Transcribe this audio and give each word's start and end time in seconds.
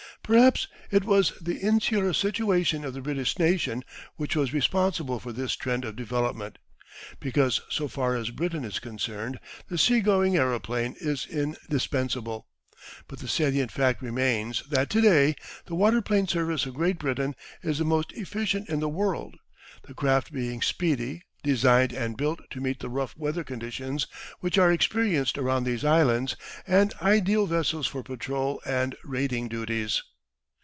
Perhaps 0.23 0.69
it 0.91 1.03
was 1.03 1.33
the 1.41 1.57
insular 1.57 2.13
situation 2.13 2.85
of 2.85 2.93
the 2.93 3.01
British 3.01 3.37
nation 3.37 3.83
which 4.15 4.33
was 4.33 4.53
responsible 4.53 5.19
for 5.19 5.33
this 5.33 5.57
trend 5.57 5.83
of 5.83 5.97
development, 5.97 6.57
because 7.19 7.59
so 7.67 7.89
far 7.89 8.15
as 8.15 8.29
Britain 8.29 8.63
is 8.63 8.79
concerned 8.79 9.37
the 9.67 9.77
sea 9.77 9.99
going 9.99 10.37
aeroplane 10.37 10.95
is 11.01 11.25
in 11.25 11.57
dispensable. 11.69 12.47
But 13.09 13.19
the 13.19 13.27
salient 13.27 13.73
fact 13.73 14.01
remains 14.01 14.63
that 14.69 14.89
to 14.91 15.01
day 15.01 15.35
the 15.65 15.75
waterplane 15.75 16.29
service 16.29 16.65
of 16.65 16.75
Great 16.75 16.97
Britain 16.97 17.35
is 17.61 17.79
the 17.79 17.83
most 17.83 18.13
efficient 18.13 18.69
in 18.69 18.79
the 18.79 18.87
world, 18.87 19.35
the 19.85 19.93
craft 19.93 20.31
being 20.31 20.61
speedy, 20.61 21.23
designed 21.43 21.91
and 21.91 22.15
built 22.15 22.39
to 22.51 22.61
meet 22.61 22.79
the 22.79 22.89
rough 22.89 23.17
weather 23.17 23.43
conditions 23.43 24.07
which 24.39 24.57
are 24.57 24.71
experienced 24.71 25.37
around 25.37 25.65
these 25.65 25.83
islands, 25.83 26.37
and 26.65 26.93
ideal 27.01 27.47
vessels 27.47 27.85
for 27.87 28.01
patrol 28.01 28.61
and 28.65 28.95
raiding 29.03 29.49
duties. 29.49 30.03